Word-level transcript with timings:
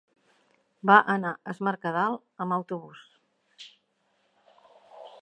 Va 0.89 0.95
anar 1.15 1.33
a 1.35 1.53
Es 1.53 1.61
Mercadal 1.69 2.19
amb 2.45 2.57
autobús. 2.59 3.07